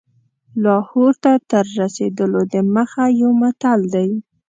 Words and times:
لاهور 0.63 1.13
ته 1.23 1.33
تر 1.49 1.65
رسېدلو 1.79 2.41
دمخه 2.53 3.05
یو 3.21 3.31
متل 3.41 3.79
دی. 3.93 4.09